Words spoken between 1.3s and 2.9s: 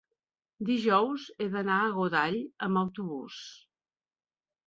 he d'anar a Godall amb